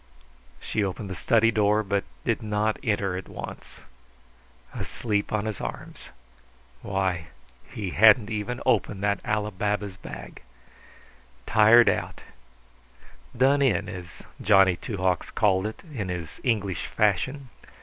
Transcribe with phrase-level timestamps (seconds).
[0.59, 3.81] She opened the study door, but did not enter at once.
[4.73, 6.09] Asleep on his arms.
[6.81, 7.27] Why,
[7.71, 10.41] he hadn't even opened that Ali Baba's bag!
[11.45, 12.21] Tired out
[13.37, 17.49] done in, as Johnny Two Hawks called it in his English fashion.